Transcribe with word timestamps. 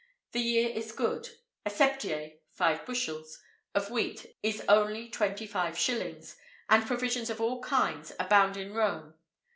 The 0.31 0.39
year 0.39 0.67
is 0.67 0.93
good: 0.93 1.29
a 1.63 1.69
septier 1.69 2.39
(five 2.53 2.87
bushels) 2.87 3.39
of 3.75 3.91
wheat 3.91 4.35
is 4.41 4.63
only 4.67 5.07
twenty 5.09 5.45
five 5.45 5.77
shillings,[IV 5.77 6.25
63] 6.25 6.41
and 6.69 6.87
provisions 6.87 7.29
of 7.29 7.39
all 7.39 7.61
kinds 7.61 8.11
abound 8.19 8.57
in 8.57 8.73
Rome. 8.73 9.13